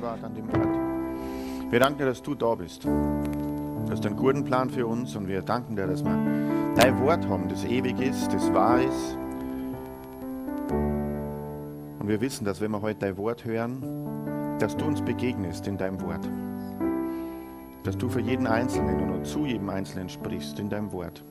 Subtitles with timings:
[0.00, 1.70] Gegenwart an dem Ort.
[1.70, 2.84] Wir danken dir, dass du da bist.
[2.84, 2.90] Du
[3.90, 6.16] hast einen guten Plan für uns und wir danken dir, dass wir
[6.74, 9.18] dein Wort haben, das ewig ist, das wahr ist.
[11.98, 15.76] Und wir wissen, dass wenn wir heute dein Wort hören, dass du uns begegnest in
[15.76, 16.26] deinem Wort.
[17.82, 21.22] Dass du für jeden Einzelnen und zu jedem Einzelnen sprichst in deinem Wort.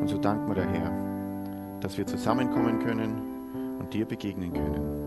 [0.00, 0.90] Und so danken wir dir, Herr,
[1.80, 5.04] dass wir zusammenkommen können und dir begegnen können.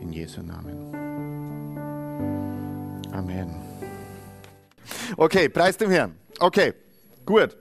[0.00, 0.79] In Jesu Namen.
[3.12, 3.54] Amen.
[5.16, 6.14] Okay, preis dem Herrn.
[6.38, 6.74] Okay,
[7.26, 7.56] gut.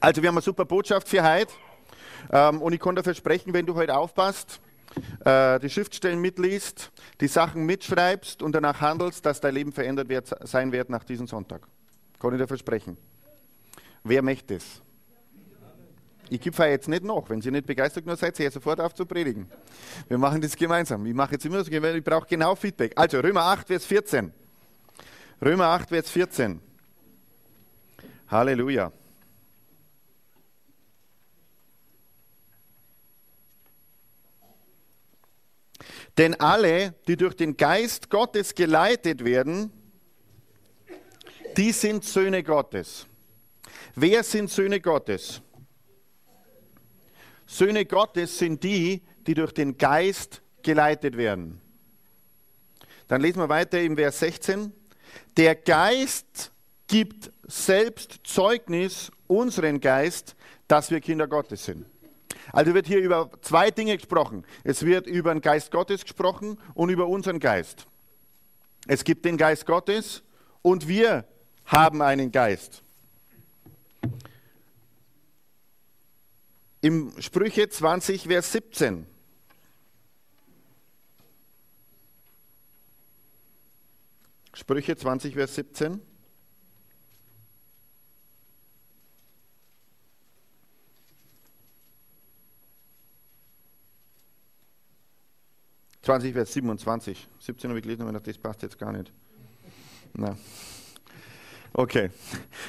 [0.00, 1.52] Also wir haben eine super Botschaft für heute.
[2.32, 4.60] Ähm, und ich kann dir versprechen, wenn du heute aufpasst,
[5.24, 10.28] äh, die Schriftstellen mitliest, die Sachen mitschreibst und danach handelst, dass dein Leben verändert wird,
[10.46, 11.66] sein wird nach diesem Sonntag.
[12.20, 12.96] Kann ich dir versprechen.
[14.02, 14.82] Wer möchte es?
[16.30, 17.28] Ich gebe jetzt nicht noch.
[17.28, 19.46] Wenn Sie nicht begeistert nur seid, seid sofort auf zu predigen.
[20.08, 21.04] Wir machen das gemeinsam.
[21.06, 22.92] Ich mache jetzt immer so, ich brauche genau Feedback.
[22.96, 24.32] Also Römer 8, Vers 14.
[25.42, 26.60] Römer 8, Vers 14.
[28.28, 28.92] Halleluja.
[36.16, 39.72] Denn alle, die durch den Geist Gottes geleitet werden,
[41.56, 43.06] die sind Söhne Gottes.
[43.96, 45.42] Wer sind Söhne Gottes?
[47.46, 51.60] Söhne Gottes sind die, die durch den Geist geleitet werden.
[53.08, 54.72] Dann lesen wir weiter im Vers 16.
[55.36, 56.52] Der Geist
[56.86, 60.36] gibt selbst Zeugnis, unseren Geist,
[60.68, 61.86] dass wir Kinder Gottes sind.
[62.52, 64.44] Also wird hier über zwei Dinge gesprochen.
[64.62, 67.86] Es wird über den Geist Gottes gesprochen und über unseren Geist.
[68.86, 70.22] Es gibt den Geist Gottes
[70.62, 71.24] und wir
[71.64, 72.82] haben einen Geist.
[76.80, 79.06] Im Sprüche 20, Vers 17.
[84.54, 86.00] Sprüche 20, Vers 17.
[96.02, 97.28] 20, Vers 27.
[97.40, 99.10] 17 habe ich gelesen, aber das passt jetzt gar nicht.
[100.12, 100.36] Na.
[101.72, 102.10] Okay.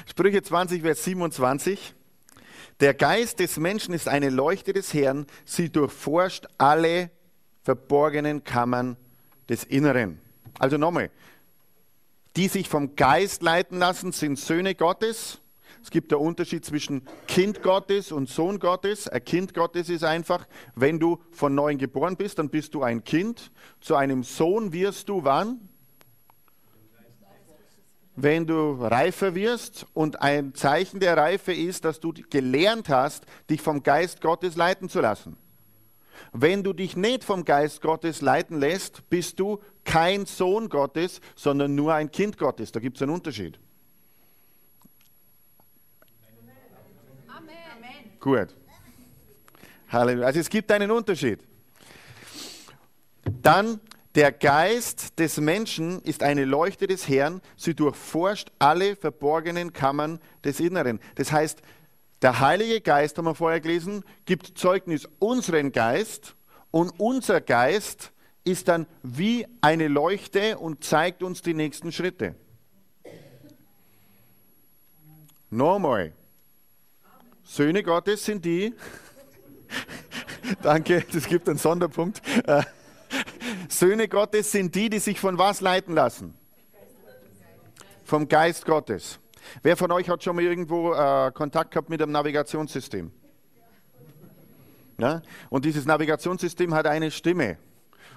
[0.07, 1.93] Sprüche 20, Vers 27.
[2.79, 5.27] Der Geist des Menschen ist eine Leuchte des Herrn.
[5.43, 7.11] Sie durchforscht alle
[7.63, 8.97] verborgenen Kammern
[9.49, 10.19] des Inneren.
[10.57, 11.11] Also nochmal.
[12.35, 15.39] Die sich vom Geist leiten lassen, sind Söhne Gottes.
[15.81, 19.07] Es gibt einen Unterschied zwischen Kind Gottes und Sohn Gottes.
[19.07, 23.03] Ein Kind Gottes ist einfach, wenn du von neuem geboren bist, dann bist du ein
[23.03, 23.51] Kind.
[23.79, 25.69] Zu einem Sohn wirst du wann?
[28.17, 33.61] Wenn du reifer wirst und ein Zeichen der Reife ist, dass du gelernt hast, dich
[33.61, 35.37] vom Geist Gottes leiten zu lassen.
[36.33, 41.75] Wenn du dich nicht vom Geist Gottes leiten lässt, bist du kein Sohn Gottes, sondern
[41.75, 42.71] nur ein Kind Gottes.
[42.71, 43.59] Da gibt es einen Unterschied.
[48.25, 48.55] Gut.
[49.89, 50.25] Halleluja.
[50.25, 51.41] Also es gibt einen Unterschied.
[53.43, 53.79] Dann,
[54.15, 57.39] der Geist des Menschen ist eine Leuchte des Herrn.
[57.55, 60.99] Sie durchforscht alle verborgenen Kammern des Inneren.
[61.13, 61.61] Das heißt,
[62.25, 66.35] der Heilige Geist, haben wir vorher gelesen, gibt Zeugnis unseren Geist
[66.71, 68.13] und unser Geist
[68.43, 72.33] ist dann wie eine Leuchte und zeigt uns die nächsten Schritte.
[75.51, 76.13] Nochmal.
[77.43, 78.73] Söhne Gottes sind die,
[80.63, 82.23] danke, das gibt einen Sonderpunkt.
[82.47, 82.63] Äh,
[83.69, 86.33] Söhne Gottes sind die, die sich von was leiten lassen?
[88.03, 89.19] Vom Geist Gottes.
[89.63, 93.11] Wer von euch hat schon mal irgendwo äh, Kontakt gehabt mit einem Navigationssystem?
[94.97, 95.21] Ja?
[95.49, 97.57] Und dieses Navigationssystem hat eine Stimme.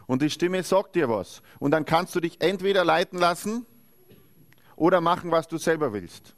[0.06, 1.42] Und die Stimme sagt dir was.
[1.58, 3.66] Und dann kannst du dich entweder leiten lassen
[4.76, 6.34] oder machen, was du selber willst.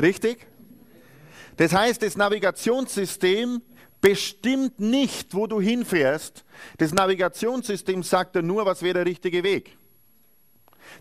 [0.00, 0.46] Richtig?
[1.56, 3.62] Das heißt, das Navigationssystem
[4.00, 6.44] bestimmt nicht, wo du hinfährst.
[6.78, 9.78] Das Navigationssystem sagt dir nur, was wäre der richtige Weg.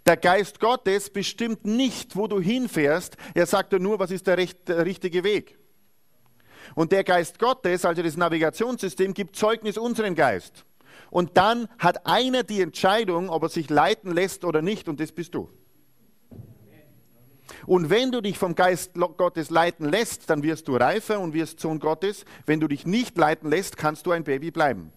[0.06, 3.18] Der Geist Gottes bestimmt nicht, wo du hinfährst.
[3.34, 5.58] Er sagt dir nur, was ist der, recht, der richtige Weg.
[6.76, 10.66] Und der Geist Gottes, also das Navigationssystem, gibt Zeugnis unseren Geist.
[11.10, 15.12] Und dann hat einer die Entscheidung, ob er sich leiten lässt oder nicht, und das
[15.12, 15.50] bist du.
[17.66, 21.60] Und wenn du dich vom Geist Gottes leiten lässt, dann wirst du reifer und wirst
[21.60, 22.26] Sohn Gottes.
[22.46, 24.92] Wenn du dich nicht leiten lässt, kannst du ein Baby bleiben.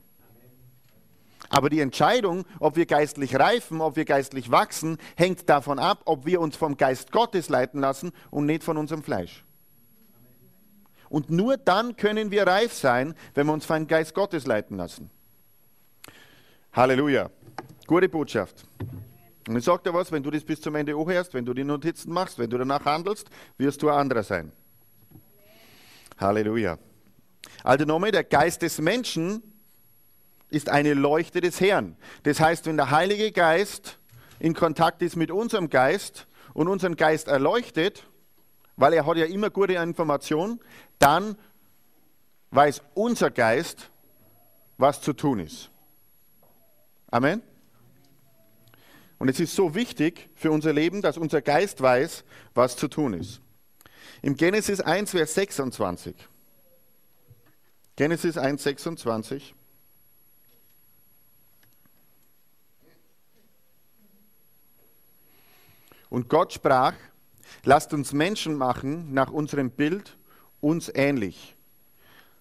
[1.48, 6.26] Aber die Entscheidung, ob wir geistlich reifen, ob wir geistlich wachsen, hängt davon ab, ob
[6.26, 9.44] wir uns vom Geist Gottes leiten lassen und nicht von unserem Fleisch.
[11.08, 15.10] Und nur dann können wir reif sein, wenn wir uns vom Geist Gottes leiten lassen.
[16.72, 17.30] Halleluja.
[17.86, 18.66] Gute Botschaft.
[19.48, 21.62] Und ich sage dir was, wenn du das bis zum Ende anhörst, wenn du die
[21.62, 24.50] Notizen machst, wenn du danach handelst, wirst du ein anderer sein.
[26.18, 26.78] Halleluja.
[27.62, 29.42] Also nochmal, der Geist des Menschen
[30.50, 31.96] ist eine Leuchte des Herrn.
[32.22, 33.98] Das heißt, wenn der Heilige Geist
[34.38, 38.06] in Kontakt ist mit unserem Geist und unseren Geist erleuchtet,
[38.76, 40.60] weil er hat ja immer gute Informationen,
[40.98, 41.36] dann
[42.50, 43.90] weiß unser Geist,
[44.78, 45.70] was zu tun ist.
[47.10, 47.42] Amen.
[49.18, 53.14] Und es ist so wichtig für unser Leben, dass unser Geist weiß, was zu tun
[53.14, 53.40] ist.
[54.22, 56.14] Im Genesis 1, Vers 26.
[57.96, 59.54] Genesis 1, 26.
[66.08, 66.94] Und Gott sprach,
[67.64, 70.16] lasst uns Menschen machen nach unserem Bild,
[70.60, 71.56] uns ähnlich.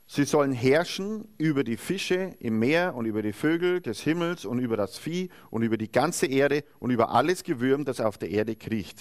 [0.08, 4.60] Sie sollen herrschen über die Fische im Meer und über die Vögel des Himmels und
[4.60, 8.30] über das Vieh und über die ganze Erde und über alles Gewürm, das auf der
[8.30, 9.00] Erde kriecht.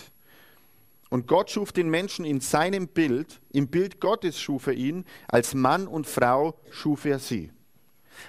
[1.11, 5.55] Und Gott schuf den Menschen in seinem Bild, im Bild Gottes schuf er ihn, als
[5.55, 7.53] Mann und Frau schuf er sie.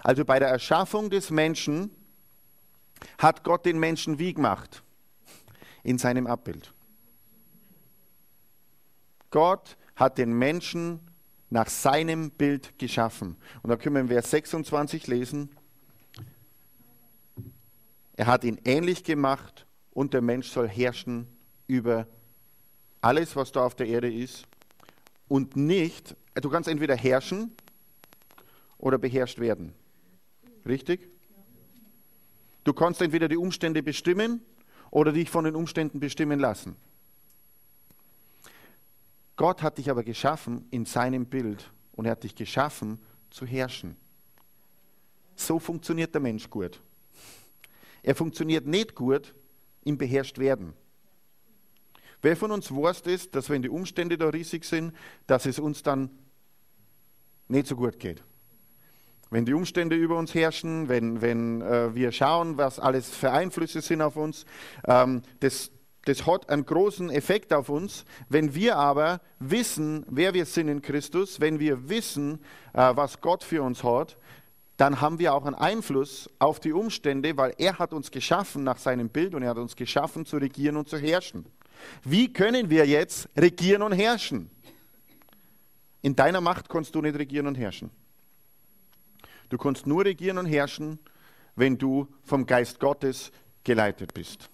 [0.04, 1.92] Also bei der Erschaffung des Menschen
[3.18, 4.84] hat Gott den Menschen wie gemacht?
[5.86, 6.74] In seinem Abbild.
[9.30, 11.00] Gott hat den Menschen
[11.52, 13.38] nach seinem Bild geschaffen.
[13.62, 15.50] Und da können wir in Vers 26 lesen,
[18.18, 21.28] er hat ihn ähnlich gemacht und der Mensch soll herrschen
[21.68, 22.08] über
[23.02, 24.48] alles, was da auf der Erde ist
[25.28, 27.52] und nicht, du kannst entweder herrschen
[28.80, 29.76] oder beherrscht werden.
[30.66, 31.12] Richtig?
[32.64, 34.42] Du kannst entweder die Umstände bestimmen
[34.92, 36.76] oder dich von den Umständen bestimmen lassen.
[39.36, 43.00] Gott hat dich aber geschaffen in seinem Bild und er hat dich geschaffen
[43.30, 43.98] zu herrschen.
[45.36, 46.82] So funktioniert der Mensch gut.
[48.02, 49.36] Er funktioniert nicht gut
[49.84, 50.74] im beherrscht werden.
[52.22, 54.96] Wer von uns weiß das, dass wenn die Umstände da riesig sind,
[55.28, 56.10] dass es uns dann
[57.48, 58.24] nicht so gut geht?
[59.36, 63.82] Wenn die Umstände über uns herrschen, wenn, wenn äh, wir schauen, was alles für Einflüsse
[63.82, 64.46] sind auf uns,
[64.88, 65.72] ähm, das,
[66.06, 68.06] das hat einen großen Effekt auf uns.
[68.30, 72.40] Wenn wir aber wissen, wer wir sind in Christus, wenn wir wissen,
[72.72, 74.16] äh, was Gott für uns hat,
[74.78, 78.78] dann haben wir auch einen Einfluss auf die Umstände, weil er hat uns geschaffen nach
[78.78, 81.46] seinem Bild und er hat uns geschaffen zu regieren und zu herrschen.
[82.06, 84.50] Wie können wir jetzt regieren und herrschen?
[86.02, 87.92] In deiner Macht kannst du nicht regieren und herrschen.
[89.50, 91.00] Du kannst nur regieren und herrschen,
[91.56, 93.32] wenn du vom Geist Gottes
[93.64, 94.50] geleitet bist.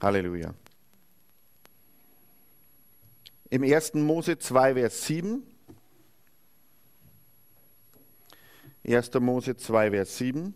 [0.00, 0.54] Halleluja.
[3.50, 3.94] Im 1.
[3.94, 5.42] Mose 2, Vers 7.
[8.84, 9.10] 1.
[9.20, 10.54] Mose 2, Vers 7.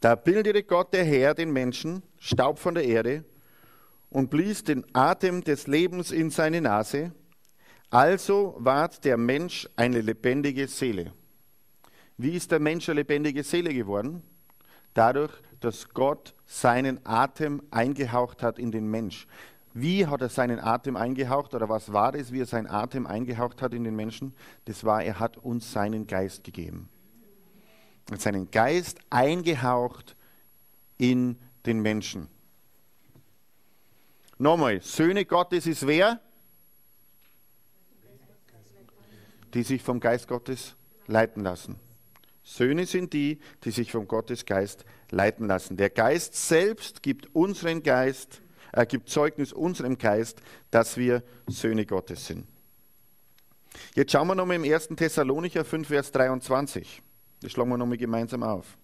[0.00, 3.24] Da bildete Gott der Herr den Menschen, Staub von der Erde,
[4.10, 7.12] und blies den Atem des Lebens in seine Nase.
[7.90, 11.12] Also ward der Mensch eine lebendige Seele.
[12.16, 14.22] Wie ist der Mensch eine lebendige Seele geworden?
[14.94, 19.26] Dadurch, dass Gott seinen Atem eingehaucht hat in den Mensch.
[19.74, 23.60] Wie hat er seinen Atem eingehaucht oder was war das, wie er seinen Atem eingehaucht
[23.60, 24.34] hat in den Menschen?
[24.64, 26.88] Das war, er hat uns seinen Geist gegeben.
[28.08, 30.16] Er hat seinen Geist eingehaucht
[30.96, 32.28] in den Menschen.
[34.38, 36.20] Nochmal, Söhne Gottes ist wer?
[39.56, 41.76] Die sich vom Geist Gottes leiten lassen.
[42.42, 45.78] Söhne sind die, die sich vom Gottes Geist leiten lassen.
[45.78, 51.86] Der Geist selbst gibt unseren Geist, er äh, gibt Zeugnis unserem Geist, dass wir Söhne
[51.86, 52.46] Gottes sind.
[53.94, 54.88] Jetzt schauen wir nochmal im 1.
[54.88, 57.02] Thessalonicher 5, Vers 23.
[57.40, 58.76] Das schlagen wir nochmal gemeinsam auf.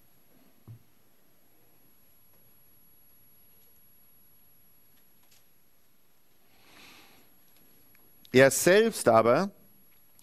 [8.31, 9.51] Er selbst aber,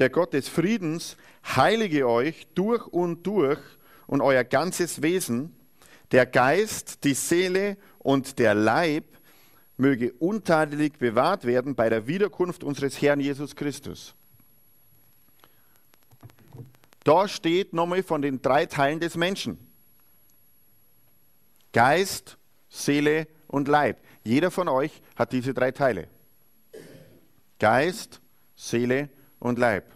[0.00, 3.60] der Gott des Friedens, heilige euch durch und durch
[4.06, 5.54] und euer ganzes Wesen,
[6.10, 9.04] der Geist, die Seele und der Leib
[9.76, 14.14] möge untadelig bewahrt werden bei der Wiederkunft unseres Herrn Jesus Christus.
[17.04, 19.58] Da steht nochmal von den drei Teilen des Menschen.
[21.72, 22.36] Geist,
[22.68, 23.98] Seele und Leib.
[24.24, 26.08] Jeder von euch hat diese drei Teile.
[27.58, 28.20] Geist,
[28.56, 29.08] Seele
[29.40, 29.90] und Leib.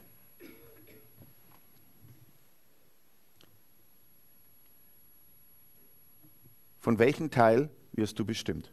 [6.81, 8.71] Von welchem Teil wirst du bestimmt?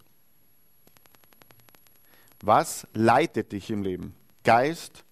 [2.41, 4.15] Was leitet dich im Leben?
[4.43, 5.05] Geist,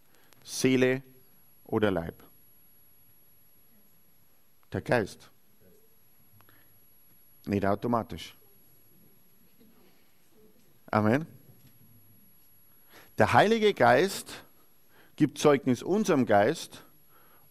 [0.44, 1.04] Seele
[1.66, 2.16] oder Leib?
[4.74, 5.30] Der Geist.
[7.46, 8.36] Nicht automatisch.
[10.92, 11.25] Amen.
[13.18, 14.44] Der Heilige Geist
[15.20, 16.86] gibt Zeugnis unserem Geist.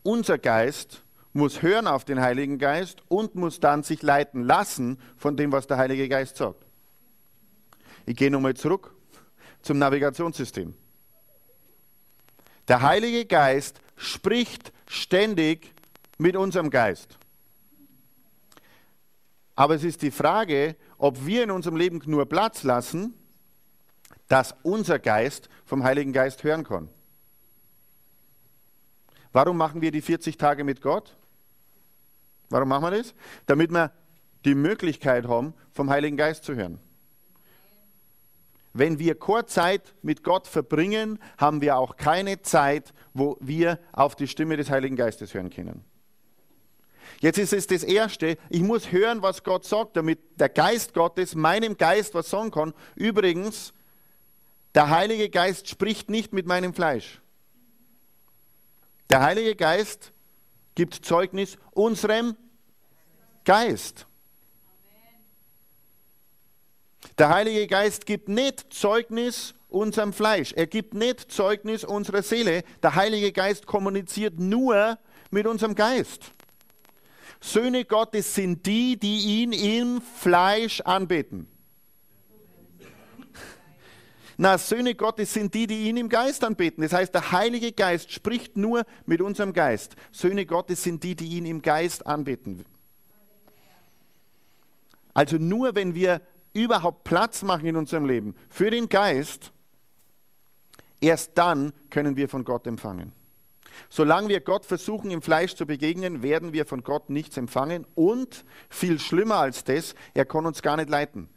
[0.03, 1.03] Unser Geist
[1.35, 5.67] muss hören auf den Heiligen Geist und muss dann sich leiten lassen von dem, was
[5.67, 6.65] der Heilige Geist sagt.
[8.07, 8.95] Ich gehe nochmal zurück
[9.61, 10.73] zum Navigationssystem.
[12.69, 15.75] Der Heilige Geist spricht ständig
[16.17, 17.19] mit unserem Geist.
[19.55, 23.13] Aber es ist die Frage, ob wir in unserem Leben nur Platz lassen,
[24.27, 26.89] dass unser Geist vom Heiligen Geist hören kann.
[29.33, 31.17] Warum machen wir die 40 Tage mit Gott?
[32.51, 33.15] Warum machen wir das?
[33.47, 33.93] Damit wir
[34.45, 36.81] die Möglichkeit haben, vom Heiligen Geist zu hören.
[38.73, 44.29] Wenn wir Chorzeit mit Gott verbringen, haben wir auch keine Zeit, wo wir auf die
[44.29, 45.85] Stimme des Heiligen Geistes hören können.
[47.21, 51.35] Jetzt ist es das Erste, ich muss hören, was Gott sagt, damit der Geist Gottes
[51.35, 52.75] meinem Geist was sagen kann.
[52.95, 53.73] Übrigens,
[54.75, 57.21] der Heilige Geist spricht nicht mit meinem Fleisch.
[59.11, 60.13] Der Heilige Geist
[60.75, 62.37] gibt Zeugnis unserem
[63.45, 64.07] Geist.
[67.17, 70.53] Der Heilige Geist gibt nicht Zeugnis unserem Fleisch.
[70.53, 72.63] Er gibt nicht Zeugnis unserer Seele.
[72.83, 74.99] Der Heilige Geist kommuniziert nur
[75.31, 76.33] mit unserem Geist.
[77.41, 81.49] Söhne Gottes sind die, die ihn im Fleisch anbeten.
[84.41, 86.83] Na, Söhne Gottes sind die, die ihn im Geist anbeten.
[86.83, 89.97] Das heißt, der Heilige Geist spricht nur mit unserem Geist.
[90.13, 92.65] Söhne Gottes sind die, die ihn im Geist anbeten.
[95.13, 99.51] Also nur wenn wir überhaupt Platz machen in unserem Leben für den Geist,
[101.01, 103.13] erst dann können wir von Gott empfangen.
[103.89, 108.45] Solange wir Gott versuchen im Fleisch zu begegnen, werden wir von Gott nichts empfangen und
[108.71, 111.29] viel schlimmer als das, er kann uns gar nicht leiten.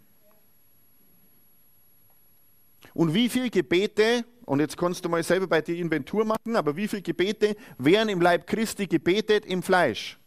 [2.93, 6.75] Und wie viele Gebete, und jetzt kannst du mal selber bei dir Inventur machen, aber
[6.75, 10.19] wie viele Gebete werden im Leib Christi gebetet im Fleisch?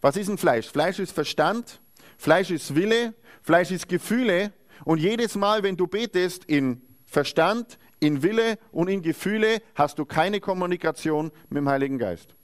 [0.00, 0.68] Was ist ein Fleisch?
[0.68, 1.80] Fleisch ist Verstand,
[2.18, 4.52] Fleisch ist Wille, Fleisch ist Gefühle.
[4.84, 10.04] Und jedes Mal, wenn du betest in Verstand, in Wille und in Gefühle, hast du
[10.04, 12.34] keine Kommunikation mit dem Heiligen Geist.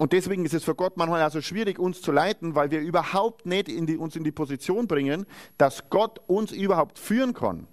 [0.00, 3.44] Und deswegen ist es für Gott manchmal also schwierig, uns zu leiten, weil wir überhaupt
[3.44, 5.26] nicht in die, uns in die Position bringen,
[5.58, 7.66] dass Gott uns überhaupt führen kann.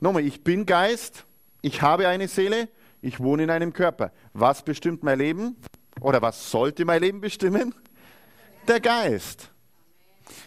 [0.00, 1.24] Nochmal, ich bin Geist,
[1.62, 2.68] ich habe eine Seele,
[3.00, 4.12] ich wohne in einem Körper.
[4.34, 5.56] Was bestimmt mein Leben?
[6.02, 7.74] Oder was sollte mein Leben bestimmen?
[8.68, 9.50] Der Geist.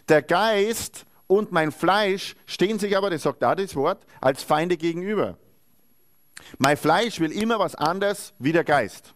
[0.09, 4.77] Der Geist und mein Fleisch stehen sich aber, das sagt auch das Wort, als Feinde
[4.77, 5.39] gegenüber.
[6.59, 9.15] Mein Fleisch will immer was anderes wie der Geist.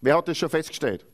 [0.00, 1.06] Wer hat das schon festgestellt?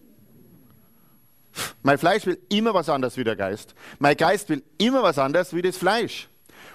[1.82, 3.74] Mein Fleisch will immer was anderes wie der Geist.
[3.98, 6.28] Mein Geist will immer was anderes wie das Fleisch.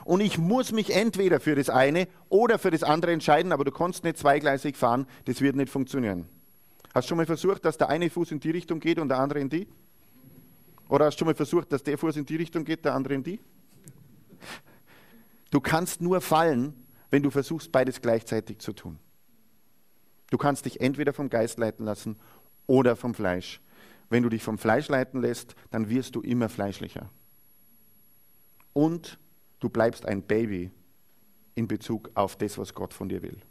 [0.05, 3.71] Und ich muss mich entweder für das eine oder für das andere entscheiden, aber du
[3.71, 6.29] kannst nicht zweigleisig fahren, das wird nicht funktionieren.
[6.93, 9.19] Hast du schon mal versucht, dass der eine Fuß in die Richtung geht und der
[9.19, 9.67] andere in die?
[10.89, 13.13] Oder hast du schon mal versucht, dass der Fuß in die Richtung geht, der andere
[13.13, 13.39] in die?
[15.51, 16.73] Du kannst nur fallen,
[17.09, 18.99] wenn du versuchst, beides gleichzeitig zu tun.
[20.29, 22.17] Du kannst dich entweder vom Geist leiten lassen
[22.65, 23.61] oder vom Fleisch.
[24.09, 27.09] Wenn du dich vom Fleisch leiten lässt, dann wirst du immer fleischlicher.
[28.73, 29.17] Und
[29.59, 30.71] du bleibst ein Baby
[31.55, 33.41] in Bezug auf das, was Gott von dir will.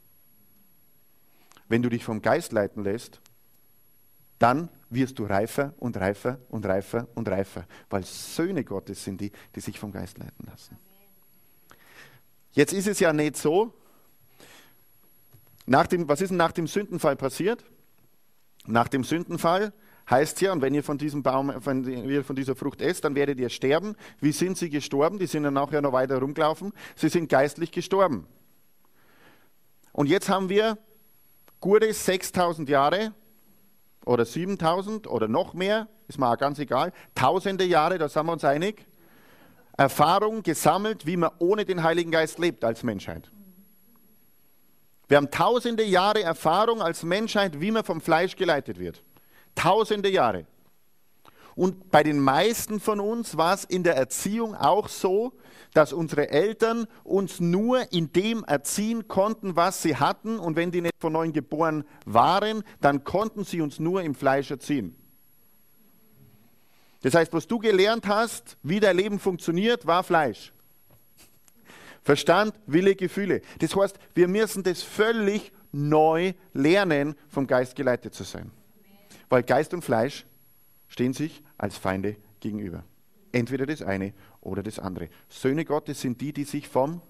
[1.69, 3.21] Wenn du dich vom Geist leiten lässt,
[4.39, 9.33] dann wirst du reifer und reifer und reifer und reifer, weil Söhne Gottes sind die,
[9.55, 10.79] die sich vom Geist leiten lassen.
[12.53, 13.75] Jetzt ist es ja nicht so,
[15.67, 17.65] nach dem, was ist denn nach dem Sündenfall passiert?
[18.67, 19.73] Nach dem Sündenfall
[20.09, 23.15] heißt ja, und wenn ihr von diesem Baum, wenn ihr von dieser Frucht esst, dann
[23.15, 23.97] werdet ihr sterben.
[24.21, 25.19] Wie sind sie gestorben?
[25.19, 26.73] Die sind dann nachher noch weiter rumgelaufen.
[26.95, 28.27] Sie sind geistlich gestorben.
[29.93, 30.79] Und jetzt haben wir
[31.61, 33.13] gute 6000 Jahre
[34.05, 38.33] oder 7000 oder noch mehr, ist mir auch ganz egal, tausende Jahre, da sind wir
[38.33, 38.87] uns einig,
[39.77, 43.31] Erfahrung gesammelt, wie man ohne den Heiligen Geist lebt als Menschheit.
[45.09, 49.03] Wir haben tausende Jahre Erfahrung als Menschheit, wie man vom Fleisch geleitet wird.
[49.55, 50.47] Tausende Jahre.
[51.55, 55.33] Und bei den meisten von uns war es in der Erziehung auch so,
[55.73, 60.39] dass unsere Eltern uns nur in dem erziehen konnten, was sie hatten.
[60.39, 64.51] Und wenn die nicht von neuem geboren waren, dann konnten sie uns nur im Fleisch
[64.51, 64.97] erziehen.
[67.01, 70.53] Das heißt, was du gelernt hast, wie dein Leben funktioniert, war Fleisch.
[72.07, 73.43] Verstand, Wille, Gefühle.
[73.59, 78.53] Das heißt, wir müssen das völlig neu lernen, vom Geist geleitet zu sein.
[79.29, 80.25] Weil Geist und Fleisch
[80.87, 82.85] stehen sich als Feinde gegenüber.
[83.33, 85.09] Entweder das eine oder das andere.
[85.29, 87.03] Söhne Gottes sind die, die sich vom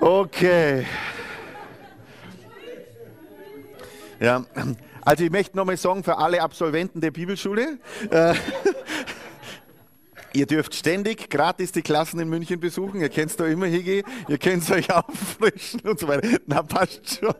[0.00, 0.86] Okay.
[4.18, 4.44] Ja,
[5.02, 7.78] also ich möchte nochmal sagen für alle Absolventen der Bibelschule,
[8.10, 8.34] äh,
[10.34, 13.00] Ihr dürft ständig gratis die Klassen in München besuchen.
[13.00, 14.04] Ihr könnt da immer hingehen.
[14.28, 16.28] Ihr könnt euch auffrischen und so weiter.
[16.46, 17.34] Na, passt schon.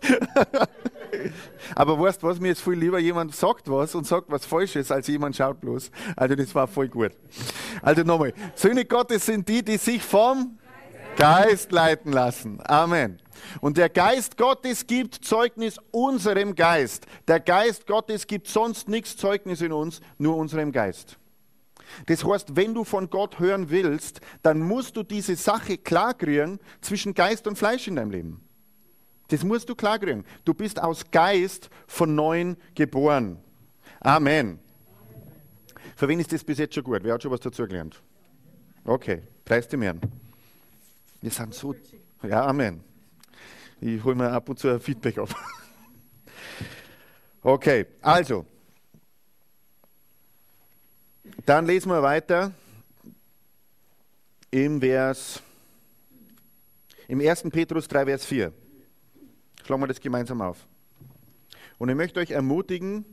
[1.74, 4.92] Aber weißt du was, mir ist viel lieber, jemand sagt was und sagt was Falsches,
[4.92, 5.90] als jemand schaut bloß.
[6.16, 7.10] Also das war voll gut.
[7.82, 10.58] Also nochmal, Söhne Gottes sind die, die sich vom
[11.16, 12.60] Geist leiten lassen.
[12.64, 13.18] Amen.
[13.60, 17.06] Und der Geist Gottes gibt Zeugnis unserem Geist.
[17.26, 21.18] Der Geist Gottes gibt sonst nichts Zeugnis in uns, nur unserem Geist.
[22.06, 27.14] Das heißt, wenn du von Gott hören willst, dann musst du diese Sache klarkriegen zwischen
[27.14, 28.40] Geist und Fleisch in deinem Leben.
[29.28, 30.24] Das musst du klarkriegen.
[30.44, 33.38] Du bist aus Geist von Neuem geboren.
[34.00, 34.58] Amen.
[35.96, 37.00] Für wen ist das bis jetzt schon gut?
[37.02, 38.02] Wer hat schon was dazu gelernt?
[38.84, 40.00] Okay, preis dem Herrn.
[41.20, 41.74] Wir sind so.
[42.22, 42.82] Ja, Amen.
[43.80, 45.34] Ich hole mir ab und zu ein Feedback auf.
[47.44, 48.46] Okay, also,
[51.46, 52.52] dann lesen wir weiter
[54.50, 55.42] im Vers,
[57.08, 57.44] im 1.
[57.50, 58.52] Petrus 3, Vers 4.
[59.64, 60.66] Schlagen wir das gemeinsam auf.
[61.78, 63.04] Und ich möchte euch ermutigen,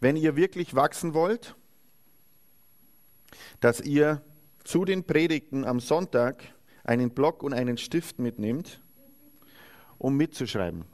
[0.00, 1.56] wenn ihr wirklich wachsen wollt,
[3.60, 4.22] dass ihr
[4.62, 6.42] zu den Predigten am Sonntag
[6.84, 8.80] einen Block und einen Stift mitnimmt,
[9.98, 10.84] um mitzuschreiben.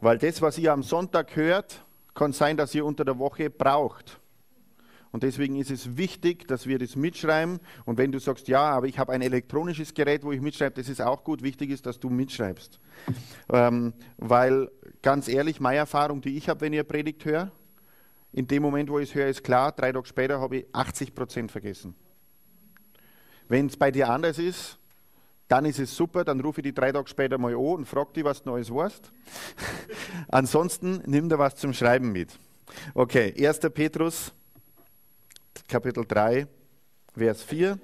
[0.00, 4.18] Weil das, was ihr am Sonntag hört, kann sein, dass ihr unter der Woche braucht.
[5.12, 7.60] Und deswegen ist es wichtig, dass wir das mitschreiben.
[7.84, 10.88] Und wenn du sagst, ja, aber ich habe ein elektronisches Gerät, wo ich mitschreibe, das
[10.88, 11.42] ist auch gut.
[11.42, 12.80] Wichtig ist, dass du mitschreibst.
[13.52, 14.70] Ähm, weil
[15.02, 17.52] ganz ehrlich, meine Erfahrung, die ich habe, wenn ihr Predigt höre,
[18.32, 21.14] in dem Moment, wo ich es höre, ist klar, drei Tage später habe ich 80
[21.14, 21.94] Prozent vergessen.
[23.48, 24.78] Wenn es bei dir anders ist,
[25.48, 28.14] dann ist es super, dann rufe ich die drei Tage später mal an und frage
[28.14, 29.12] dich, was du Neues weißt.
[30.28, 32.38] Ansonsten nimm da was zum Schreiben mit.
[32.94, 33.60] Okay, 1.
[33.74, 34.32] Petrus
[35.68, 36.46] Kapitel 3,
[37.14, 37.78] Vers 4,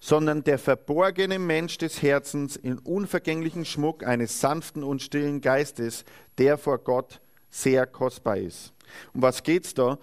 [0.00, 6.04] sondern der verborgene Mensch des Herzens in unvergänglichen Schmuck eines sanften und stillen Geistes,
[6.38, 8.72] der vor Gott sehr kostbar ist.
[9.12, 9.98] Um was geht es da?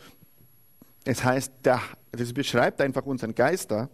[1.04, 1.82] Es heißt, der,
[2.12, 3.90] das beschreibt einfach unseren Geist da.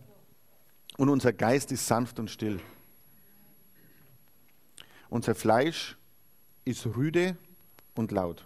[0.98, 2.60] Und unser Geist ist sanft und still.
[5.10, 5.98] Unser Fleisch
[6.66, 7.38] ist rüde
[7.96, 8.46] und laut.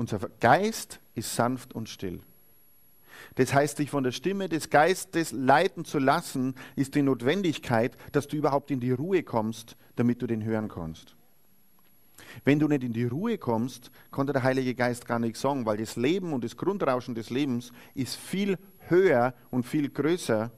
[0.00, 2.20] Unser Geist ist sanft und still.
[3.34, 8.26] Das heißt, dich von der Stimme des Geistes leiten zu lassen, ist die Notwendigkeit, dass
[8.26, 11.16] du überhaupt in die Ruhe kommst, damit du den hören kannst.
[12.46, 15.76] Wenn du nicht in die Ruhe kommst, konnte der Heilige Geist gar nichts sagen, weil
[15.76, 18.56] das Leben und das Grundrauschen des Lebens ist viel
[18.88, 20.50] höher und viel größer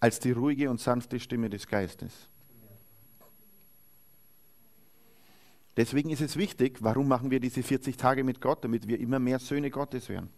[0.00, 2.30] als die ruhige und sanfte Stimme des Geistes.
[5.80, 9.18] Deswegen ist es wichtig, warum machen wir diese 40 Tage mit Gott, damit wir immer
[9.18, 10.28] mehr Söhne Gottes werden.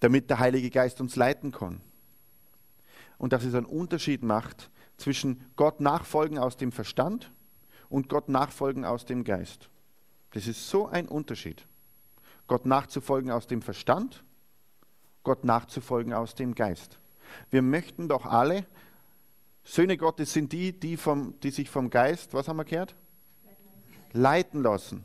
[0.00, 1.82] Damit der Heilige Geist uns leiten kann.
[3.18, 7.30] Und dass es einen Unterschied macht zwischen Gott nachfolgen aus dem Verstand
[7.90, 9.68] und Gott nachfolgen aus dem Geist.
[10.30, 11.66] Das ist so ein Unterschied.
[12.46, 14.24] Gott nachzufolgen aus dem Verstand,
[15.22, 16.98] Gott nachzufolgen aus dem Geist.
[17.50, 18.64] Wir möchten doch alle,
[19.64, 22.96] Söhne Gottes sind die, die, vom, die sich vom Geist, was haben wir gehört?
[24.12, 25.04] Leiten lassen.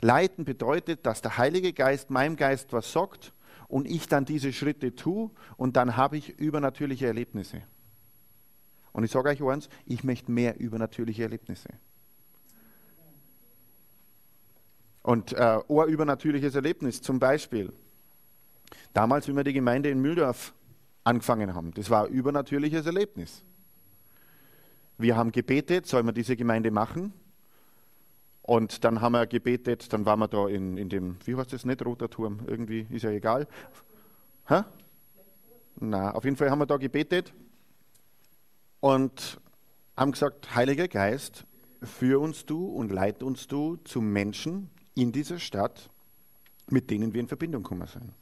[0.00, 3.32] Leiten bedeutet, dass der Heilige Geist meinem Geist was sagt
[3.68, 7.62] und ich dann diese Schritte tue und dann habe ich übernatürliche Erlebnisse.
[8.92, 11.68] Und ich sage euch eins, ich möchte mehr übernatürliche Erlebnisse.
[15.02, 17.72] Und äh, ein übernatürliches Erlebnis zum Beispiel.
[18.92, 20.54] Damals, wie wir die Gemeinde in Mühldorf
[21.04, 23.42] angefangen haben, das war ein übernatürliches Erlebnis.
[24.98, 27.12] Wir haben gebetet, sollen wir diese Gemeinde machen?
[28.42, 31.64] Und dann haben wir gebetet, dann waren wir da in, in dem, wie heißt das,
[31.64, 33.46] nicht roter Turm, irgendwie, ist ja egal.
[34.46, 34.62] Hä?
[35.76, 37.32] Na, auf jeden Fall haben wir da gebetet
[38.80, 39.40] und
[39.96, 41.44] haben gesagt, Heiliger Geist,
[41.82, 45.90] führ uns du und leit uns du zu Menschen in dieser Stadt,
[46.68, 48.12] mit denen wir in Verbindung kommen sind.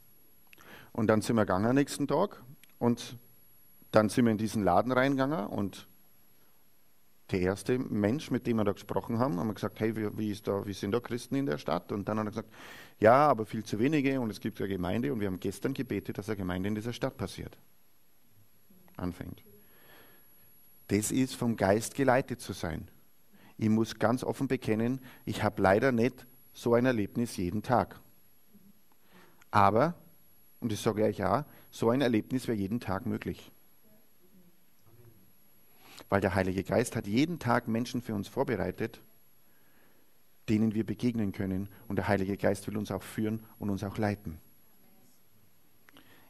[0.93, 2.41] Und dann sind wir gegangen am nächsten Tag
[2.79, 3.17] und
[3.91, 5.87] dann sind wir in diesen Laden reingegangen und
[7.31, 10.31] der erste Mensch, mit dem wir da gesprochen haben, haben wir gesagt, hey, wie, wie,
[10.31, 11.91] ist da, wie sind da Christen in der Stadt?
[11.91, 12.49] Und dann hat er gesagt,
[12.99, 16.17] ja, aber viel zu wenige und es gibt eine Gemeinde und wir haben gestern gebetet,
[16.17, 17.57] dass eine Gemeinde in dieser Stadt passiert.
[18.97, 19.43] Anfängt.
[20.87, 22.89] Das ist vom Geist geleitet zu sein.
[23.57, 27.99] Ich muss ganz offen bekennen, ich habe leider nicht so ein Erlebnis jeden Tag.
[29.51, 29.95] Aber,
[30.59, 33.51] und ich sage euch ja, so ein Erlebnis wäre jeden Tag möglich.
[36.11, 38.99] Weil der Heilige Geist hat jeden Tag Menschen für uns vorbereitet,
[40.49, 41.69] denen wir begegnen können.
[41.87, 44.37] Und der Heilige Geist will uns auch führen und uns auch leiten.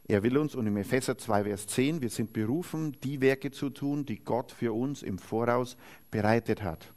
[0.06, 3.70] Er will uns, und im Epheser 2, Vers 10, wir sind berufen, die Werke zu
[3.70, 5.76] tun, die Gott für uns im Voraus
[6.12, 6.94] bereitet hat.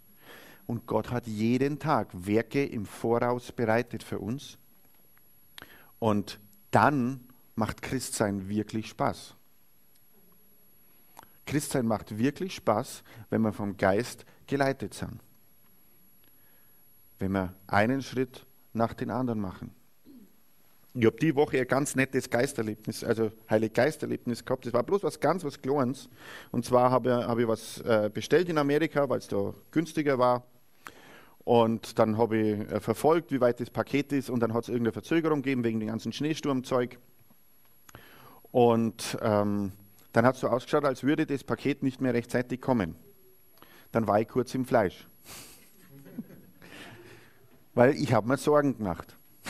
[0.68, 4.60] Und Gott hat jeden Tag Werke im Voraus bereitet für uns.
[5.98, 7.22] Und dann
[7.56, 9.36] macht Christsein wirklich Spaß.
[11.46, 15.20] Christsein macht wirklich Spaß, wenn wir vom Geist geleitet sind.
[17.20, 19.74] Wenn wir einen Schritt nach den anderen machen.
[20.98, 24.66] Ich habe die Woche ein ganz nettes Geisterlebnis, also Heilige Geisterlebnis gehabt.
[24.66, 26.08] Das war bloß was ganz was Kleines.
[26.52, 30.18] Und zwar habe ich, hab ich was äh, bestellt in Amerika, weil es da günstiger
[30.18, 30.44] war.
[31.44, 34.30] Und dann habe ich äh, verfolgt, wie weit das Paket ist.
[34.30, 36.98] Und dann hat es irgendeine Verzögerung gegeben wegen dem ganzen Schneesturmzeug.
[38.52, 39.74] Und ähm,
[40.16, 42.96] dann hat es so ausgeschaut, als würde das Paket nicht mehr rechtzeitig kommen.
[43.92, 45.06] Dann war ich kurz im Fleisch.
[47.74, 49.18] Weil ich habe mir Sorgen gemacht.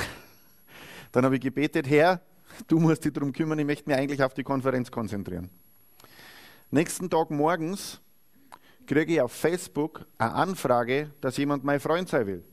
[1.11, 2.19] Dann habe ich gebetet, Herr,
[2.67, 5.51] du musst dich darum kümmern, ich möchte mich eigentlich auf die Konferenz konzentrieren.
[6.71, 8.01] Nächsten Tag morgens
[8.87, 12.43] kriege ich auf Facebook eine Anfrage, dass jemand mein Freund sein will.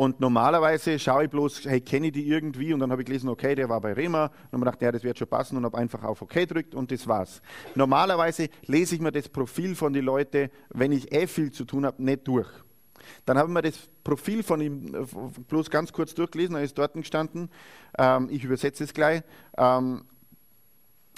[0.00, 2.72] Und normalerweise schaue ich bloß, hey, kenne ich die irgendwie?
[2.72, 4.24] Und dann habe ich gelesen, okay, der war bei Rema.
[4.24, 6.32] Und dann habe ich gedacht, ja, das wird schon passen und habe einfach auf OK
[6.32, 7.42] gedrückt und das war's.
[7.74, 11.84] Normalerweise lese ich mir das Profil von den Leuten, wenn ich eh viel zu tun
[11.84, 12.48] habe, nicht durch.
[13.26, 15.04] Dann habe ich mir das Profil von ihm äh,
[15.46, 17.50] bloß ganz kurz durchgelesen, er ist dort gestanden.
[17.98, 19.22] Ähm, ich übersetze es gleich.
[19.58, 20.06] Ähm,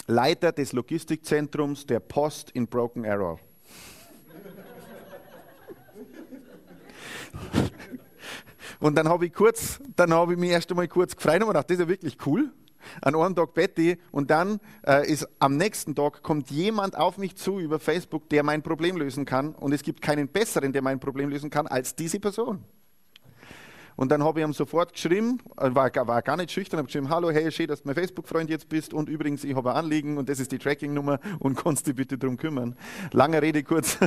[0.07, 3.39] Leiter des Logistikzentrums der Post in Broken Arrow.
[8.83, 11.69] Und dann habe ich kurz, dann habe ich mich erst einmal kurz gefreut und gedacht,
[11.69, 12.51] das ist ja wirklich cool.
[12.99, 17.37] An einem Tag Betty und dann äh, ist am nächsten Tag kommt jemand auf mich
[17.37, 20.99] zu über Facebook, der mein Problem lösen kann und es gibt keinen besseren, der mein
[20.99, 22.65] Problem lösen kann als diese Person.
[23.95, 27.09] Und dann habe ich ihm sofort geschrieben, äh, war, war gar nicht schüchtern, habe geschrieben,
[27.09, 30.17] hallo, hey, schön, dass du mein Facebook-Freund jetzt bist und übrigens, ich habe ein Anliegen
[30.17, 32.75] und das ist die Tracking-Nummer und kannst dich bitte darum kümmern.
[33.11, 33.97] Lange Rede, kurz,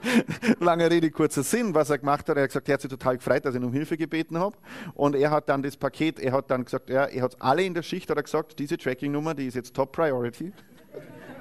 [0.60, 2.36] lange Rede, kurzer Sinn, was er gemacht hat.
[2.36, 4.56] Er hat gesagt, er hat sich total gefreut, dass ich um Hilfe gebeten habe.
[4.94, 7.74] Und er hat dann das Paket, er hat dann gesagt, ja, er hat alle in
[7.74, 10.52] der Schicht, hat er gesagt, diese Tracking-Nummer, die ist jetzt Top Priority.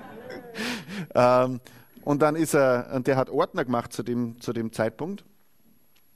[1.16, 1.60] ähm,
[2.04, 5.26] und dann ist er, und der hat Ordner gemacht zu dem, zu dem Zeitpunkt.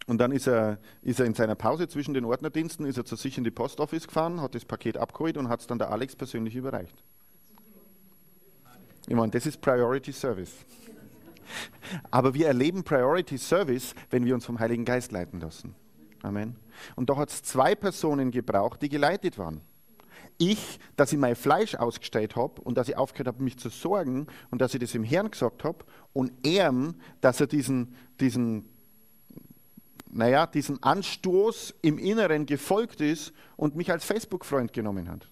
[0.07, 3.15] Und dann ist er, ist er in seiner Pause zwischen den Ordnerdiensten, ist er zu
[3.15, 5.91] sich in die Post Office gefahren, hat das Paket abgeholt und hat es dann der
[5.91, 7.03] Alex persönlich überreicht.
[9.07, 10.53] Ich meine, das ist Priority Service.
[12.09, 15.75] Aber wir erleben Priority Service, wenn wir uns vom Heiligen Geist leiten lassen.
[16.23, 16.55] Amen.
[16.95, 19.61] Und da hat es zwei Personen gebraucht, die geleitet waren.
[20.37, 24.27] Ich, dass ich mein Fleisch ausgestellt habe und dass ich aufgehört habe, mich zu sorgen
[24.49, 25.79] und dass ich das im Herrn gesagt habe
[26.13, 26.73] und er,
[27.21, 28.70] dass er diesen, diesen
[30.13, 35.28] naja, diesem Anstoß im Inneren gefolgt ist und mich als Facebook-Freund genommen hat.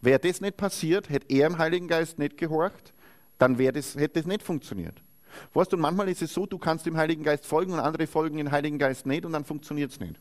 [0.00, 2.92] Wäre das nicht passiert, hätte er im Heiligen Geist nicht gehorcht,
[3.38, 5.00] dann das, hätte das nicht funktioniert.
[5.54, 8.36] Weißt du, manchmal ist es so, du kannst dem Heiligen Geist folgen und andere folgen
[8.36, 10.20] dem Heiligen Geist nicht und dann funktioniert es nicht.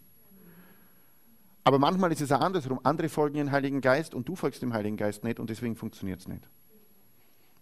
[1.63, 2.79] Aber manchmal ist es auch andersrum.
[2.83, 6.19] Andere folgen dem Heiligen Geist und du folgst dem Heiligen Geist nicht und deswegen funktioniert
[6.19, 6.47] es nicht.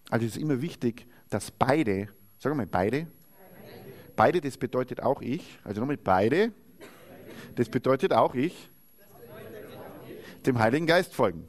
[0.09, 3.07] Also es ist immer wichtig, dass beide, sagen wir mal beide,
[4.19, 5.59] Beide, das bedeutet auch ich.
[5.63, 6.51] Also nochmal beide.
[7.55, 8.69] Das bedeutet auch ich.
[10.45, 11.47] Dem Heiligen Geist folgen.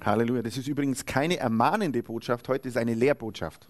[0.00, 0.42] Halleluja.
[0.42, 3.68] Das ist übrigens keine ermahnende Botschaft, heute ist eine Lehrbotschaft.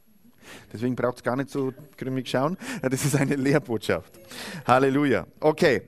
[0.72, 2.56] Deswegen braucht es gar nicht so grimmig schauen.
[2.80, 4.18] Das ist eine Lehrbotschaft.
[4.66, 5.26] Halleluja.
[5.38, 5.82] Okay.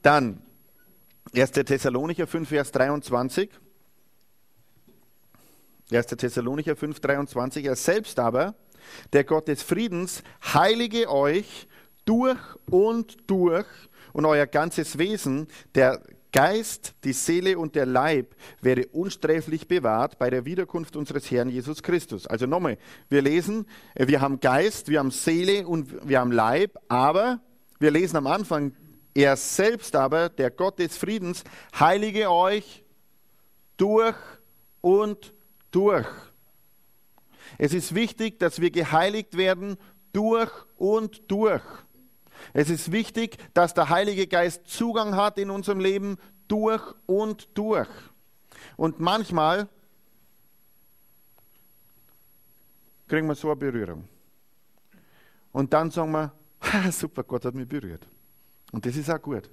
[0.00, 0.40] Dann
[1.34, 1.50] 1.
[1.50, 3.50] Thessalonicher 5, Vers 23.
[5.92, 6.06] 1.
[6.06, 7.66] Thessalonicher 5, 23.
[7.66, 8.54] Er selbst aber
[9.12, 11.68] der Gott des Friedens heilige euch
[12.04, 12.38] durch
[12.70, 13.66] und durch
[14.12, 20.28] und euer ganzes Wesen, der Geist, die Seele und der Leib wäre unsträflich bewahrt bei
[20.28, 22.26] der Wiederkunft unseres Herrn Jesus Christus.
[22.26, 22.76] Also nochmal,
[23.08, 27.40] wir lesen, wir haben Geist, wir haben Seele und wir haben Leib, aber
[27.78, 28.74] wir lesen am Anfang,
[29.14, 31.42] er selbst aber, der Gott des Friedens,
[31.78, 32.84] heilige euch
[33.78, 34.16] durch
[34.82, 35.32] und
[35.70, 36.06] durch.
[37.58, 39.76] Es ist wichtig, dass wir geheiligt werden
[40.12, 41.62] durch und durch.
[42.52, 47.88] Es ist wichtig, dass der Heilige Geist Zugang hat in unserem Leben durch und durch.
[48.76, 49.68] Und manchmal
[53.08, 54.08] kriegen wir so eine Berührung.
[55.52, 56.32] Und dann sagen wir,
[56.92, 58.06] super, Gott hat mich berührt.
[58.72, 59.48] Und das ist auch gut.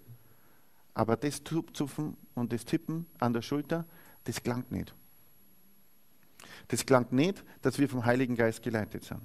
[0.93, 3.85] Aber das Zupfen und das Tippen an der Schulter,
[4.25, 4.93] das klangt nicht.
[6.67, 9.21] Das klangt nicht, dass wir vom Heiligen Geist geleitet sind.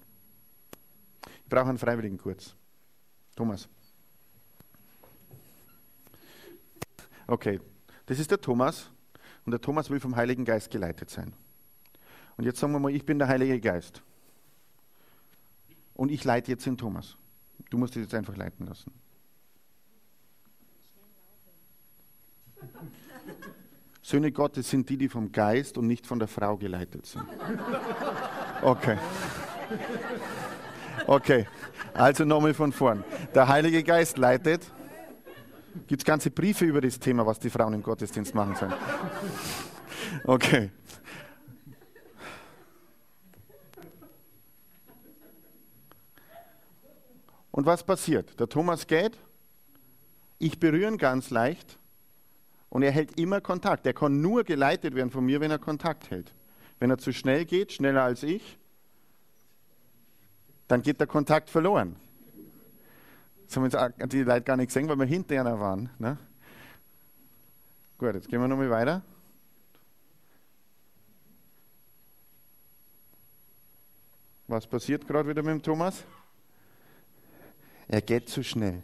[1.27, 2.55] Ich brauche einen Freiwilligen kurz.
[3.37, 3.69] Thomas.
[7.27, 7.61] Okay,
[8.07, 8.91] das ist der Thomas
[9.45, 11.33] und der Thomas will vom Heiligen Geist geleitet sein.
[12.37, 14.03] Und jetzt sagen wir mal, ich bin der Heilige Geist.
[15.95, 17.17] Und ich leite jetzt den Thomas.
[17.71, 18.93] Du musst dich jetzt einfach leiten lassen.
[24.09, 27.25] Söhne Gottes sind die, die vom Geist und nicht von der Frau geleitet sind.
[28.63, 28.97] Okay.
[31.07, 31.47] Okay,
[31.93, 33.05] also nochmal von vorn.
[33.35, 34.63] Der Heilige Geist leitet.
[35.87, 38.73] Gibt es ganze Briefe über das Thema, was die Frauen im Gottesdienst machen sollen.
[40.25, 40.71] Okay.
[47.51, 48.41] Und was passiert?
[48.41, 49.19] Der Thomas geht,
[50.39, 51.78] ich berühre ihn ganz leicht
[52.71, 53.87] und er hält immer Kontakt.
[53.87, 56.35] Er kann nur geleitet werden von mir, wenn er Kontakt hält.
[56.79, 58.59] Wenn er zu schnell geht, schneller als ich,
[60.69, 61.97] dann geht der Kontakt verloren.
[63.47, 65.89] Das haben jetzt die Leute gar nicht gesehen, weil wir hinter einer waren.
[65.99, 66.19] Ne?
[67.97, 69.03] Gut, jetzt gehen wir nochmal weiter.
[74.47, 76.05] Was passiert gerade wieder mit dem Thomas?
[77.87, 78.83] Er geht zu schnell.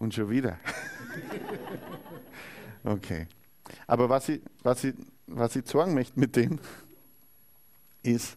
[0.00, 0.58] Und schon wieder.
[2.84, 3.26] okay.
[3.86, 4.94] Aber was ich, was, ich,
[5.26, 6.60] was ich sagen möchte mit dem,
[8.02, 8.36] ist,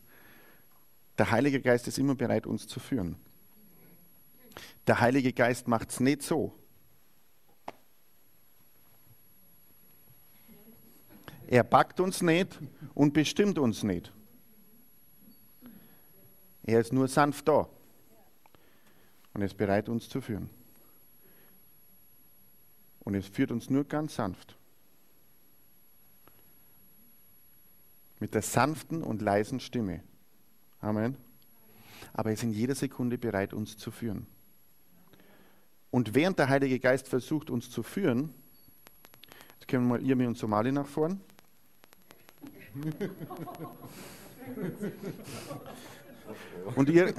[1.17, 3.15] der Heilige Geist ist immer bereit, uns zu führen.
[4.88, 6.54] Der Heilige Geist macht es nicht so.
[11.47, 12.58] Er packt uns nicht
[12.93, 14.12] und bestimmt uns nicht.
[16.63, 17.67] Er ist nur sanft da
[19.34, 20.50] und ist bereit, uns zu führen.
[23.12, 24.56] Und es führt uns nur ganz sanft.
[28.21, 30.02] Mit der sanften und leisen Stimme.
[30.80, 31.17] Amen.
[32.13, 34.28] Aber er ist in jeder Sekunde bereit, uns zu führen.
[35.89, 38.34] Und während der Heilige Geist versucht, uns zu führen,
[39.60, 41.19] jetzt können wir mal Irmi und Somali nach vorn.
[46.76, 47.13] Und ihr,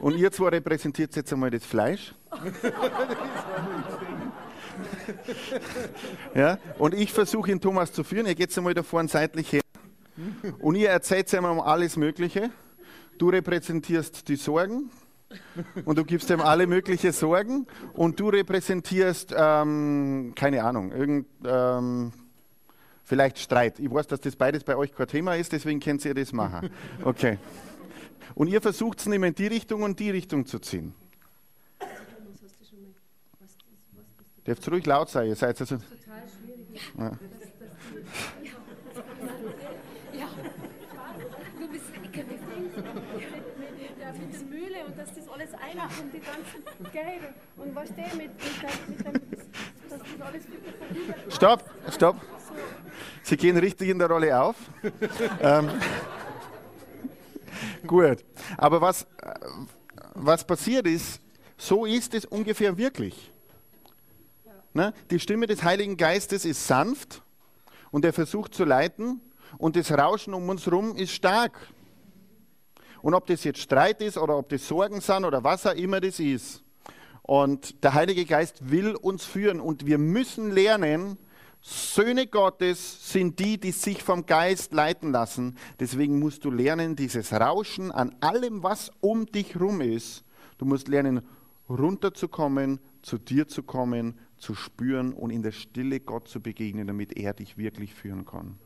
[0.00, 2.14] und ihr zwei repräsentiert jetzt einmal das Fleisch.
[6.34, 6.58] Ja?
[6.78, 8.26] Und ich versuche ihn Thomas zu führen.
[8.26, 9.62] Ihr geht einmal da vorne seitlich her.
[10.60, 12.50] Und ihr erzählt ihm alles Mögliche.
[13.18, 14.90] Du repräsentierst die Sorgen
[15.84, 22.12] und du gibst ihm alle möglichen Sorgen und du repräsentierst, ähm, keine Ahnung, irgend, ähm,
[23.04, 23.78] vielleicht Streit.
[23.78, 26.70] Ich weiß, dass das beides bei euch kein Thema ist, deswegen könnt ihr das machen.
[27.04, 27.38] Okay.
[28.34, 30.94] Und ihr versucht es immer in die Richtung und die Richtung zu ziehen.
[34.46, 35.76] Dürft ruhig laut sein, ihr seid also.
[35.76, 36.92] Total schwierig.
[36.98, 37.04] Ja.
[40.12, 40.28] ja.
[41.58, 42.24] Du bist mit der
[44.54, 47.34] Mühle und dass das alles einmacht und die ganzen Gelbe.
[47.56, 49.12] Und was der mit, mit, dem,
[49.88, 52.16] dass das alles Stopp, stopp.
[53.22, 54.56] Sie gehen richtig in der Rolle auf.
[55.40, 55.70] ähm,
[57.86, 58.24] gut.
[58.56, 59.06] Aber was,
[60.14, 61.20] was passiert ist,
[61.56, 63.33] so ist es ungefähr wirklich.
[64.74, 64.92] Ne?
[65.10, 67.22] Die Stimme des Heiligen Geistes ist sanft
[67.92, 69.20] und er versucht zu leiten
[69.56, 71.68] und das Rauschen um uns herum ist stark.
[73.00, 76.00] Und ob das jetzt Streit ist oder ob das Sorgen sind oder was auch immer
[76.00, 76.62] das ist.
[77.22, 81.18] Und der Heilige Geist will uns führen und wir müssen lernen,
[81.60, 85.56] Söhne Gottes sind die, die sich vom Geist leiten lassen.
[85.80, 90.24] Deswegen musst du lernen, dieses Rauschen an allem, was um dich rum ist.
[90.58, 91.22] Du musst lernen,
[91.68, 97.16] runterzukommen, zu dir zu kommen, zu spüren und in der Stille Gott zu begegnen, damit
[97.16, 98.58] er dich wirklich führen kann.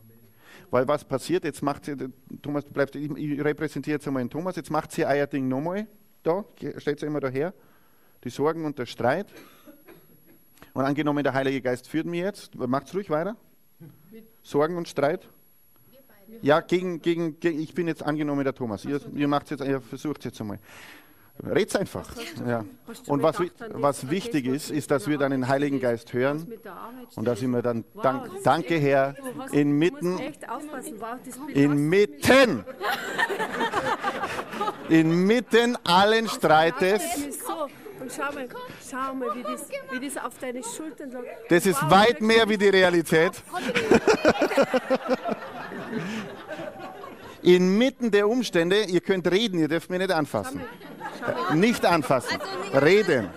[0.71, 1.95] Weil was passiert, jetzt macht sie,
[2.41, 3.09] Thomas, du bleibst, ich,
[3.43, 5.87] repräsentiere jetzt einmal den Thomas, jetzt macht sie euer Ding nochmal
[6.21, 6.43] da,
[6.77, 7.53] stellt sie immer daher,
[8.25, 9.27] die Sorgen und der Streit.
[10.73, 13.37] Und angenommen, der Heilige Geist führt mich jetzt, macht es ruhig weiter.
[14.43, 15.29] Sorgen und Streit.
[16.41, 18.85] Ja, gegen, gegen, gegen, ich bin jetzt angenommen der Thomas.
[18.85, 20.59] Ihr, ihr ihr versucht es jetzt einmal.
[21.43, 22.09] Red's einfach.
[22.45, 22.65] Ja.
[23.07, 23.37] Und was,
[23.73, 26.51] was wichtig ist, ist, dass wir dann den Heiligen Geist hören
[27.15, 29.15] und dass wir dann, dank, danke Herr,
[29.51, 30.19] inmitten,
[31.53, 32.65] inmitten,
[34.89, 37.03] inmitten allen Streites.
[37.99, 38.47] Und schau mal,
[38.89, 41.21] schau mal wie, das, wie das auf deine Schultern lag.
[41.49, 43.33] Das ist weit mehr wie die Realität.
[47.41, 50.61] Inmitten der Umstände, ihr könnt reden, ihr dürft mich nicht anfassen.
[51.53, 52.39] Nicht anfassen,
[52.73, 53.29] also reden.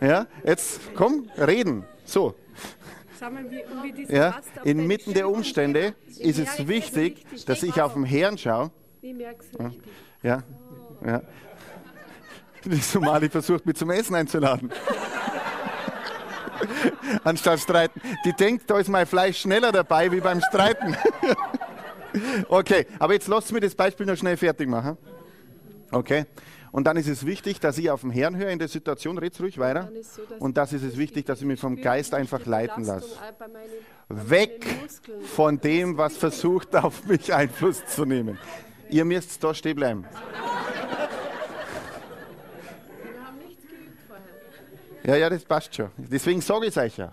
[0.00, 1.84] Ja, jetzt komm, reden.
[2.04, 2.34] So.
[4.08, 8.70] Ja, inmitten der Umstände ist es wichtig, dass ich auf den Herrn schaue.
[10.22, 10.42] Ja,
[11.04, 11.22] ja.
[12.64, 14.70] Die Somali versucht, mich zum Essen einzuladen.
[17.24, 18.00] Anstatt streiten.
[18.24, 20.96] Die denkt, da ist mein Fleisch schneller dabei wie beim Streiten.
[22.48, 24.96] okay, aber jetzt lasst mir das Beispiel noch schnell fertig machen.
[25.90, 26.26] Okay.
[26.72, 29.40] Und dann ist es wichtig, dass ich auf den Herrn höre in der Situation, red's
[29.40, 29.90] ruhig weiter.
[30.02, 33.08] So, und das ist es wichtig, dass ich mich vom Geist einfach leiten lasse.
[34.08, 34.64] Weg
[35.34, 38.38] von dem, was versucht, auf mich Einfluss zu nehmen.
[38.88, 40.04] Ihr müsst da stehen bleiben.
[45.04, 45.90] Ja, ja, das passt schon.
[45.96, 47.12] Deswegen sage ich es euch ja.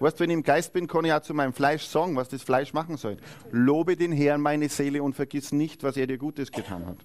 [0.00, 2.42] Weißt, wenn ich im Geist bin, kann ich auch zu meinem Fleisch sagen, was das
[2.42, 3.16] Fleisch machen soll.
[3.52, 6.98] Lobe den Herrn, meine Seele, und vergiss nicht, was er dir Gutes getan hat.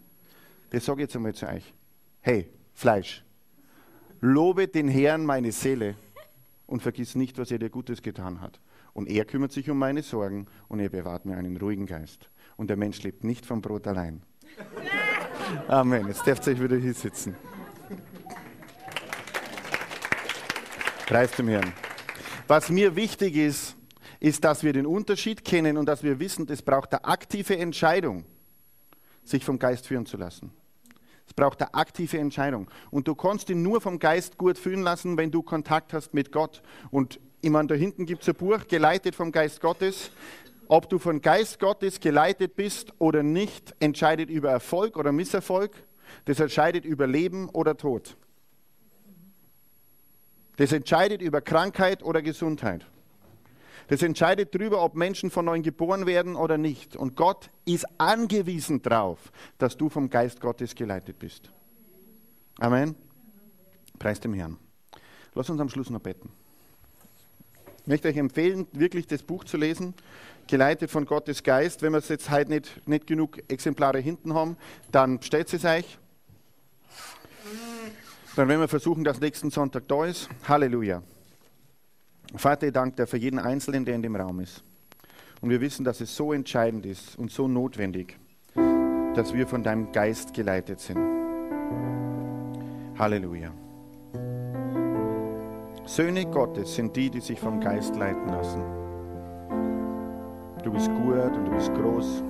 [0.71, 1.73] Das sage ich jetzt einmal zu euch.
[2.21, 3.23] Hey, Fleisch,
[4.21, 5.95] lobe den Herrn, meine Seele,
[6.65, 8.59] und vergiss nicht, was er dir Gutes getan hat.
[8.93, 12.29] Und er kümmert sich um meine Sorgen und er bewahrt mir einen ruhigen Geist.
[12.57, 14.23] Und der Mensch lebt nicht vom Brot allein.
[15.67, 16.07] Amen.
[16.07, 16.93] Jetzt dürft ihr euch wieder hier
[21.09, 21.73] Preis dem Herrn.
[22.47, 23.75] Was mir wichtig ist,
[24.19, 28.25] ist, dass wir den Unterschied kennen und dass wir wissen, es braucht eine aktive Entscheidung,
[29.23, 30.51] sich vom Geist führen zu lassen.
[31.25, 32.69] Es braucht eine aktive Entscheidung.
[32.91, 36.31] Und du kannst ihn nur vom Geist gut fühlen lassen, wenn du Kontakt hast mit
[36.31, 36.61] Gott.
[36.91, 40.11] Und ich meine, da hinten gibt es ein Buch, geleitet vom Geist Gottes.
[40.67, 45.71] Ob du vom Geist Gottes geleitet bist oder nicht, entscheidet über Erfolg oder Misserfolg.
[46.25, 48.15] Das entscheidet über Leben oder Tod.
[50.59, 52.85] Das entscheidet über Krankheit oder Gesundheit.
[53.87, 56.97] Das entscheidet darüber, ob Menschen von neuem geboren werden oder nicht.
[56.97, 61.49] Und Gott ist angewiesen darauf, dass du vom Geist Gottes geleitet bist.
[62.59, 62.95] Amen.
[63.99, 64.57] Preis dem Herrn.
[65.33, 66.29] Lass uns am Schluss noch beten.
[67.83, 69.93] Ich möchte euch empfehlen, wirklich das Buch zu lesen,
[70.47, 71.83] geleitet von Gottes Geist.
[71.83, 74.57] Wenn wir es jetzt heute nicht, nicht genug Exemplare hinten haben,
[74.91, 75.97] dann bestellt es euch.
[78.39, 80.29] Dann werden wir versuchen, dass nächsten Sonntag da ist.
[80.47, 81.03] Halleluja.
[82.37, 84.63] Vater, ich danke dir für jeden Einzelnen, der in dem Raum ist.
[85.41, 88.17] Und wir wissen, dass es so entscheidend ist und so notwendig,
[89.13, 90.99] dass wir von deinem Geist geleitet sind.
[92.97, 93.51] Halleluja.
[95.83, 98.63] Söhne Gottes sind die, die sich vom Geist leiten lassen.
[100.63, 102.23] Du bist gut und du bist groß.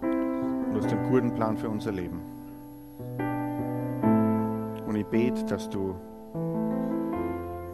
[0.00, 2.29] Und du hast einen guten Plan für unser Leben
[4.96, 5.94] ich bete, dass du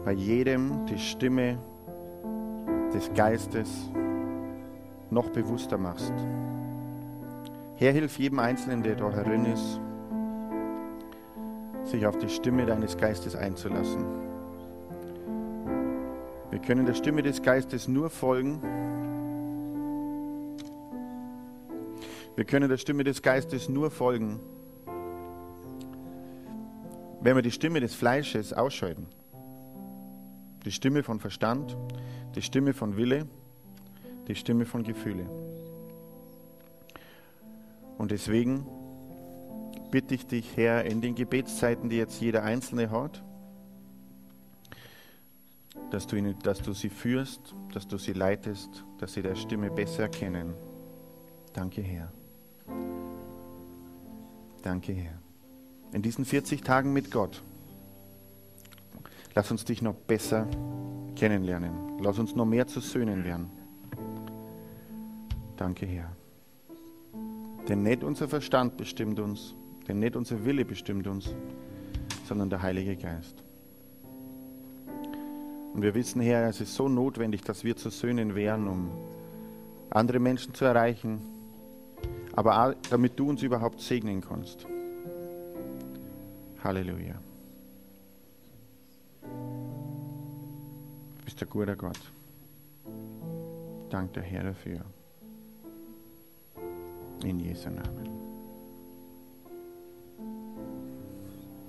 [0.05, 1.57] bei jedem die Stimme
[2.93, 3.89] des Geistes
[5.09, 6.13] noch bewusster machst.
[7.75, 9.79] Herr, hilf jedem Einzelnen, der da herin ist,
[11.83, 14.05] sich auf die Stimme deines Geistes einzulassen.
[16.49, 18.61] Wir können der Stimme des Geistes nur folgen.
[22.35, 24.39] Wir können der Stimme des Geistes nur folgen,
[27.21, 29.07] wenn wir die Stimme des Fleisches ausschalten,
[30.65, 31.77] die Stimme von Verstand,
[32.35, 33.27] die Stimme von Wille,
[34.27, 35.25] die Stimme von Gefühle.
[37.97, 38.65] Und deswegen
[39.89, 43.23] bitte ich dich, Herr, in den Gebetszeiten, die jetzt jeder Einzelne hat,
[45.89, 49.71] dass du, ihnen, dass du sie führst, dass du sie leitest, dass sie der Stimme
[49.71, 50.53] besser erkennen.
[51.53, 52.11] Danke, Herr.
[54.61, 55.26] Danke, Herr
[55.93, 57.41] in diesen 40 Tagen mit Gott.
[59.35, 60.47] Lass uns dich noch besser
[61.15, 61.99] kennenlernen.
[61.99, 63.49] Lass uns noch mehr zu Söhnen werden.
[65.55, 66.11] Danke, Herr.
[67.67, 69.55] Denn nicht unser Verstand bestimmt uns,
[69.87, 71.33] denn nicht unser Wille bestimmt uns,
[72.25, 73.43] sondern der Heilige Geist.
[75.73, 78.89] Und wir wissen, Herr, es ist so notwendig, dass wir zu Söhnen werden, um
[79.89, 81.21] andere Menschen zu erreichen,
[82.33, 84.65] aber auch, damit du uns überhaupt segnen kannst.
[86.67, 87.15] Halleluja.
[89.21, 92.11] Du bist ein guter Gott.
[93.89, 94.81] Dank der Herr dafür.
[97.23, 98.09] In Jesu Namen.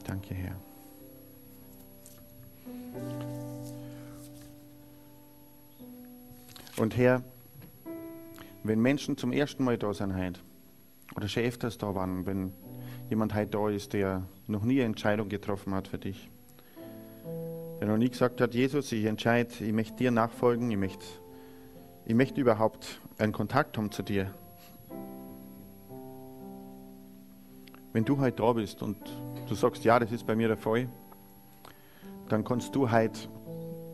[0.02, 0.56] Danke, Herr.
[6.76, 7.22] Und Herr,
[8.64, 10.40] wenn Menschen zum ersten Mal da sind heute,
[11.14, 12.52] oder schon öfters da waren, wenn
[13.10, 16.30] jemand heute da ist, der noch nie eine Entscheidung getroffen hat für dich,
[17.80, 21.04] der noch nie gesagt hat, Jesus, ich entscheide, ich möchte dir nachfolgen, ich möchte,
[22.06, 24.34] ich möchte überhaupt einen Kontakt haben zu dir.
[27.92, 28.96] Wenn du heute da bist und
[29.48, 30.88] du sagst, ja, das ist bei mir der Fall,
[32.28, 33.20] dann kannst du heute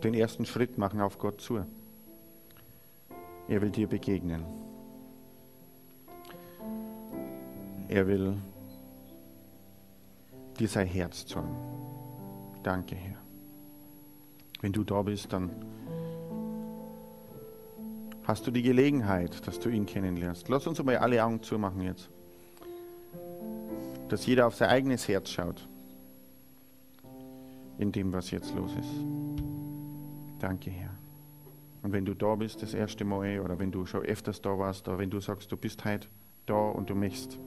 [0.03, 1.65] den ersten Schritt machen auf Gott zu.
[3.49, 4.45] Er will dir begegnen.
[7.89, 8.37] Er will
[10.55, 11.55] dir sein Herz zeigen.
[12.63, 13.19] Danke, Herr.
[14.61, 15.51] Wenn du da bist, dann
[18.25, 20.49] hast du die Gelegenheit, dass du ihn kennenlernst.
[20.49, 22.09] Lass uns mal alle Augen zumachen jetzt.
[24.09, 25.69] Dass jeder auf sein eigenes Herz schaut.
[27.79, 29.05] In dem, was jetzt los ist.
[30.39, 30.91] Danke, Herr.
[31.83, 34.89] Und wenn du da bist, das erste Mal, oder wenn du schon öfters da warst,
[34.89, 36.09] oder wenn du sagst, du bist heute
[36.47, 37.39] da und du möchtest,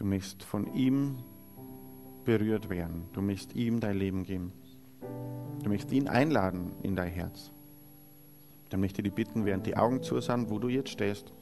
[0.00, 1.18] du möchtest von ihm
[2.24, 4.52] berührt werden, du möchtest ihm dein Leben geben,
[5.62, 7.52] du möchtest ihn einladen in dein Herz,
[8.70, 11.32] dann möchte ich dich bitten, während die Augen zu sind, wo du jetzt stehst,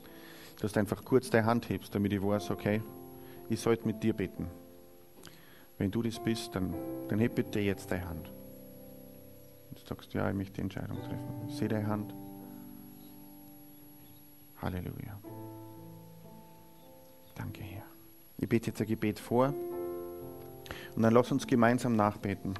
[0.61, 2.83] dass du einfach kurz deine Hand hebst, damit ich weiß, okay,
[3.49, 4.49] ich sollte mit dir beten.
[5.79, 6.75] Wenn du das bist, dann,
[7.09, 8.31] dann heb bitte jetzt deine Hand
[9.89, 11.49] sagst, ja, ich möchte die Entscheidung treffen.
[11.49, 12.15] Ich sehe deine Hand.
[14.61, 15.19] Halleluja.
[17.35, 17.68] Danke.
[18.39, 19.53] Ich bete jetzt ein Gebet vor
[20.97, 22.55] und dann lass uns gemeinsam nachbeten.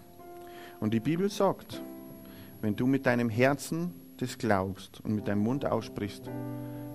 [0.81, 1.83] Und die Bibel sagt,
[2.61, 6.29] wenn du mit deinem Herzen das glaubst und mit deinem Mund aussprichst,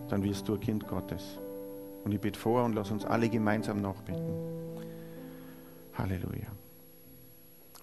[0.10, 1.40] dann wirst du ein Kind Gottes.
[2.04, 4.26] Und ich bete vor und lass uns alle gemeinsam nachbeten.
[5.94, 6.48] Halleluja.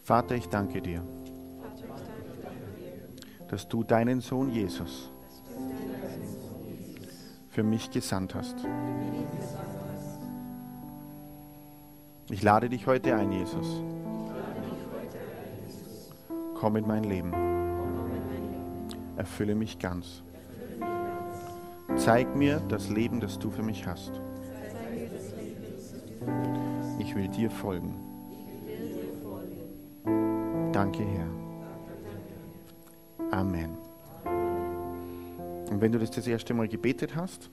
[0.03, 1.03] Vater, ich danke dir
[3.51, 5.11] dass du deinen Sohn Jesus
[7.49, 8.55] für mich gesandt hast.
[12.31, 13.83] Ich lade dich heute ein, Jesus.
[16.55, 17.33] Komm in mein Leben.
[19.17, 20.23] Erfülle mich ganz.
[21.97, 24.13] Zeig mir das Leben, das du für mich hast.
[27.01, 27.97] Ich will dir folgen.
[30.73, 31.27] Danke, Herr.
[33.33, 33.77] Amen.
[35.71, 37.51] Und wenn du das das erste Mal gebetet hast,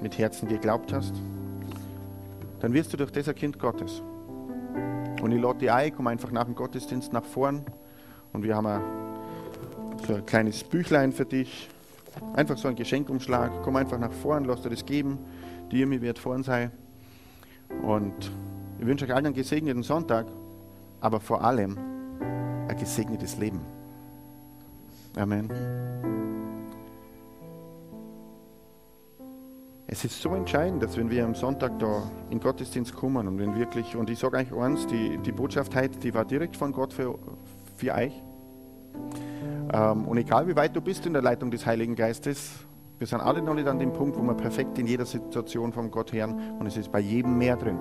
[0.00, 1.14] mit Herzen geglaubt hast,
[2.60, 4.02] dann wirst du durch das ein Kind Gottes.
[5.22, 7.64] Und ich lade dich ein, komm einfach nach dem Gottesdienst nach vorn
[8.32, 8.82] und wir haben ein,
[10.06, 11.68] so ein kleines Büchlein für dich.
[12.34, 13.62] Einfach so ein Geschenkumschlag.
[13.62, 15.18] Komm einfach nach vorn, lass dir das geben.
[15.70, 16.70] Dir, mir wird vorn sein.
[17.82, 18.32] Und
[18.78, 20.26] ich wünsche euch allen einen gesegneten Sonntag,
[21.00, 21.76] aber vor allem
[22.68, 23.60] ein gesegnetes Leben.
[25.16, 26.17] Amen.
[29.90, 33.56] Es ist so entscheidend, dass wenn wir am Sonntag da in Gottesdienst kommen und wenn
[33.56, 36.92] wirklich, und ich sage euch eins, die, die Botschaft heute, die war direkt von Gott
[36.92, 37.18] für,
[37.74, 38.12] für euch.
[39.72, 42.50] Ähm, und egal wie weit du bist in der Leitung des Heiligen Geistes,
[42.98, 45.90] wir sind alle noch nicht an dem Punkt, wo wir perfekt in jeder Situation von
[45.90, 47.78] Gott hören und es ist bei jedem mehr drin.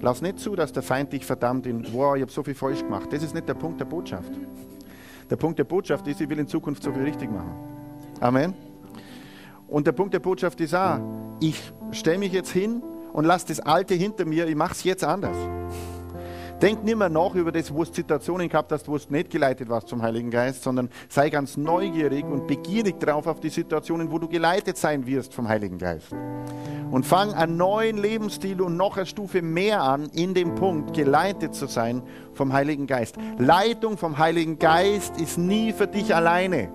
[0.00, 2.80] Lass nicht zu, dass der Feind dich verdammt in, wow, ich habe so viel falsch
[2.80, 3.12] gemacht.
[3.12, 4.32] Das ist nicht der Punkt der Botschaft.
[5.30, 7.52] Der Punkt der Botschaft ist, ich will in Zukunft so viel richtig machen.
[8.18, 8.67] Amen.
[9.68, 10.98] Und der Punkt der Botschaft ist auch,
[11.40, 11.60] ich
[11.92, 15.36] stelle mich jetzt hin und lasse das Alte hinter mir, ich mache es jetzt anders.
[16.60, 19.68] Denk nicht mehr nach über das, wo du Situationen gehabt hast, wo du nicht geleitet
[19.68, 24.18] warst zum Heiligen Geist, sondern sei ganz neugierig und begierig drauf auf die Situationen, wo
[24.18, 26.08] du geleitet sein wirst vom Heiligen Geist.
[26.90, 31.54] Und fang einen neuen Lebensstil und noch eine Stufe mehr an, in dem Punkt geleitet
[31.54, 32.02] zu sein
[32.32, 33.16] vom Heiligen Geist.
[33.36, 36.72] Leitung vom Heiligen Geist ist nie für dich alleine.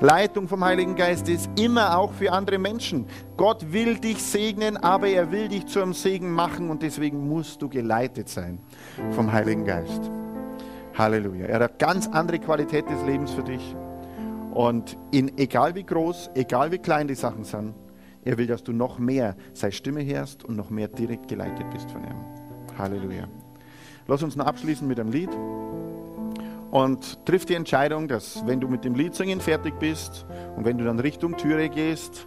[0.00, 3.06] Leitung vom Heiligen Geist ist immer auch für andere Menschen.
[3.36, 7.62] Gott will dich segnen, aber er will dich zu einem Segen machen und deswegen musst
[7.62, 8.58] du geleitet sein
[9.12, 10.10] vom Heiligen Geist.
[10.96, 11.46] Halleluja.
[11.46, 13.74] Er hat ganz andere Qualität des Lebens für dich.
[14.52, 17.74] Und in, egal wie groß, egal wie klein die Sachen sind,
[18.24, 21.90] er will, dass du noch mehr seine Stimme hörst und noch mehr direkt geleitet bist
[21.90, 22.78] von ihm.
[22.78, 23.26] Halleluja.
[24.06, 25.30] Lass uns noch abschließen mit einem Lied
[26.72, 30.24] und triff die Entscheidung, dass wenn du mit dem Liedsingen fertig bist
[30.56, 32.26] und wenn du dann Richtung Türe gehst,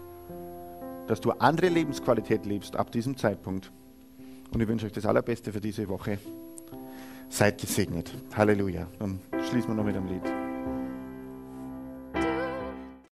[1.08, 3.72] dass du andere Lebensqualität lebst ab diesem Zeitpunkt.
[4.54, 6.20] Und ich wünsche euch das Allerbeste für diese Woche.
[7.28, 8.14] Seid gesegnet.
[8.36, 8.86] Halleluja.
[9.00, 9.20] Dann
[9.50, 10.45] schließen wir noch mit einem Lied.